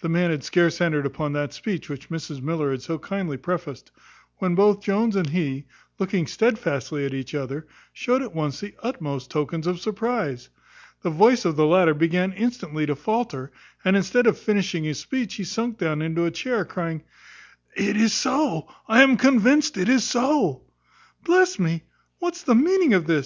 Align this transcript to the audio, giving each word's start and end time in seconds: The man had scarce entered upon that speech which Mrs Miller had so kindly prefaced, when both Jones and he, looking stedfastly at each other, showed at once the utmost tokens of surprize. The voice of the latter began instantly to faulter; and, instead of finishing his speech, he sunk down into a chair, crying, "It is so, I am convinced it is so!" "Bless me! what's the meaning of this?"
The 0.00 0.08
man 0.08 0.30
had 0.30 0.42
scarce 0.42 0.80
entered 0.80 1.04
upon 1.04 1.34
that 1.34 1.52
speech 1.52 1.90
which 1.90 2.08
Mrs 2.08 2.40
Miller 2.40 2.70
had 2.70 2.80
so 2.80 2.98
kindly 2.98 3.36
prefaced, 3.36 3.92
when 4.38 4.54
both 4.54 4.80
Jones 4.82 5.16
and 5.16 5.28
he, 5.28 5.66
looking 5.98 6.26
stedfastly 6.26 7.04
at 7.04 7.12
each 7.12 7.34
other, 7.34 7.66
showed 7.92 8.22
at 8.22 8.34
once 8.34 8.60
the 8.60 8.74
utmost 8.82 9.30
tokens 9.30 9.66
of 9.66 9.78
surprize. 9.78 10.48
The 11.02 11.10
voice 11.10 11.44
of 11.44 11.56
the 11.56 11.66
latter 11.66 11.92
began 11.92 12.32
instantly 12.32 12.86
to 12.86 12.96
faulter; 12.96 13.52
and, 13.84 13.96
instead 13.98 14.26
of 14.26 14.38
finishing 14.38 14.84
his 14.84 14.98
speech, 14.98 15.34
he 15.34 15.44
sunk 15.44 15.76
down 15.76 16.00
into 16.00 16.24
a 16.24 16.30
chair, 16.30 16.64
crying, 16.64 17.02
"It 17.76 17.98
is 17.98 18.14
so, 18.14 18.66
I 18.88 19.02
am 19.02 19.18
convinced 19.18 19.76
it 19.76 19.90
is 19.90 20.04
so!" 20.04 20.62
"Bless 21.22 21.58
me! 21.58 21.82
what's 22.18 22.44
the 22.44 22.54
meaning 22.54 22.94
of 22.94 23.06
this?" 23.06 23.18